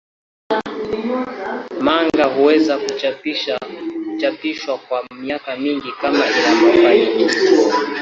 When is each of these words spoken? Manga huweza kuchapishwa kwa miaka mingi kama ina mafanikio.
Manga 1.79 2.25
huweza 2.35 2.77
kuchapishwa 2.77 4.77
kwa 4.77 5.05
miaka 5.21 5.55
mingi 5.55 5.91
kama 6.01 6.17
ina 6.25 6.55
mafanikio. 6.61 7.31